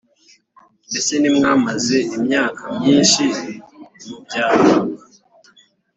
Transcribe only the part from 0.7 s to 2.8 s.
Mbese ntitwamaze imyaka